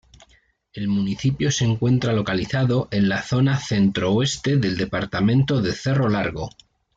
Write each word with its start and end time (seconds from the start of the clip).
El 0.73 0.87
municipio 0.87 1.51
se 1.51 1.63
encuentra 1.63 2.11
localizado 2.11 2.87
en 2.89 3.07
la 3.07 3.21
zona 3.21 3.59
centro-oeste 3.59 4.57
del 4.57 4.75
departamento 4.75 5.61
de 5.61 5.73
Cerro 5.73 6.09
Largo. 6.09 6.49